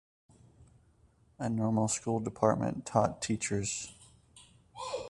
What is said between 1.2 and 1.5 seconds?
A